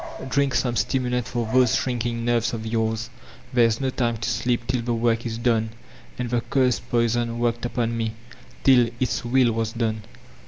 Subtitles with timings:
[0.27, 3.11] Drink some stimulant for those shrinking nerves of yours!
[3.53, 5.69] There is no time to sleep till the work is done."
[6.17, 8.13] And the cursed poison worked upon me,
[8.63, 10.01] till Its will was done.